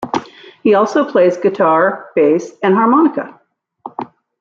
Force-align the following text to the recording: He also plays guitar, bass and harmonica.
He 0.63 0.73
also 0.73 1.05
plays 1.05 1.37
guitar, 1.37 2.09
bass 2.15 2.53
and 2.63 2.73
harmonica. 2.73 3.39